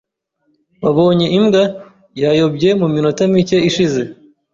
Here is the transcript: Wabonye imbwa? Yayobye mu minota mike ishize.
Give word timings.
Wabonye 0.83 1.27
imbwa? 1.37 1.63
Yayobye 2.21 2.69
mu 2.79 2.87
minota 2.93 3.21
mike 3.33 3.57
ishize. 3.69 4.01